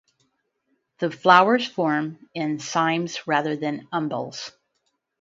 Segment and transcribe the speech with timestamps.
[0.97, 4.51] The flowers form in cymes rather than umbels.